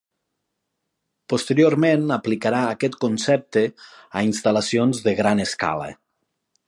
Posteriorment 1.33 2.15
aplicarà 2.15 2.61
aquest 2.69 2.97
concepte 3.05 3.63
a 3.71 4.25
instal·lacions 4.31 5.05
de 5.09 5.15
gran 5.21 5.45
escala. 5.49 5.93